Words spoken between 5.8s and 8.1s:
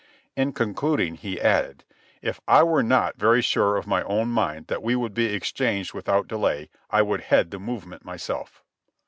without delay, I would head the movement